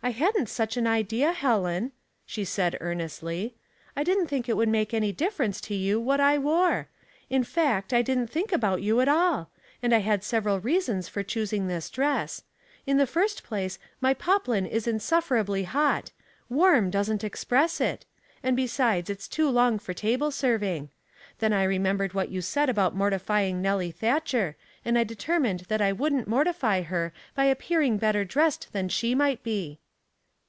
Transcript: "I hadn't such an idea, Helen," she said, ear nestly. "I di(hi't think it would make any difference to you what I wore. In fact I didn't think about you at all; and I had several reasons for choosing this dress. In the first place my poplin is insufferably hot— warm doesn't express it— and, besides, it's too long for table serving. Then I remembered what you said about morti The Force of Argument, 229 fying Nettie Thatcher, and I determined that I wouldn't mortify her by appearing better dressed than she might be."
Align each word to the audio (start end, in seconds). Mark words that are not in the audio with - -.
"I 0.02 0.12
hadn't 0.12 0.48
such 0.48 0.78
an 0.78 0.86
idea, 0.86 1.30
Helen," 1.32 1.92
she 2.24 2.42
said, 2.46 2.74
ear 2.80 2.94
nestly. 2.94 3.52
"I 3.94 4.02
di(hi't 4.02 4.28
think 4.28 4.48
it 4.48 4.56
would 4.56 4.70
make 4.70 4.94
any 4.94 5.12
difference 5.12 5.60
to 5.60 5.74
you 5.74 6.00
what 6.00 6.20
I 6.20 6.38
wore. 6.38 6.88
In 7.28 7.44
fact 7.44 7.92
I 7.92 8.00
didn't 8.00 8.28
think 8.28 8.50
about 8.50 8.80
you 8.80 9.02
at 9.02 9.08
all; 9.10 9.50
and 9.82 9.94
I 9.94 9.98
had 9.98 10.24
several 10.24 10.58
reasons 10.58 11.06
for 11.06 11.22
choosing 11.22 11.66
this 11.68 11.90
dress. 11.90 12.42
In 12.86 12.96
the 12.96 13.06
first 13.06 13.42
place 13.44 13.78
my 14.00 14.14
poplin 14.14 14.64
is 14.64 14.88
insufferably 14.88 15.64
hot— 15.64 16.12
warm 16.48 16.88
doesn't 16.90 17.22
express 17.22 17.78
it— 17.78 18.06
and, 18.42 18.56
besides, 18.56 19.10
it's 19.10 19.28
too 19.28 19.50
long 19.50 19.78
for 19.78 19.92
table 19.92 20.30
serving. 20.30 20.88
Then 21.40 21.52
I 21.52 21.64
remembered 21.64 22.14
what 22.14 22.30
you 22.30 22.40
said 22.40 22.70
about 22.70 22.96
morti 22.96 23.16
The 23.16 23.18
Force 23.20 23.26
of 23.26 23.30
Argument, 23.32 23.64
229 23.66 23.92
fying 23.92 23.92
Nettie 23.92 24.22
Thatcher, 24.22 24.56
and 24.82 24.98
I 24.98 25.04
determined 25.04 25.60
that 25.68 25.82
I 25.82 25.92
wouldn't 25.92 26.26
mortify 26.26 26.80
her 26.84 27.12
by 27.34 27.44
appearing 27.44 27.98
better 27.98 28.24
dressed 28.24 28.72
than 28.72 28.88
she 28.88 29.14
might 29.14 29.42
be." 29.42 29.78